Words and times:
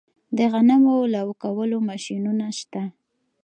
د 0.37 0.39
غنمو 0.51 0.97
لو 1.13 1.27
کولو 1.43 1.77
ماشینونه 1.89 2.45
شته 2.59 2.83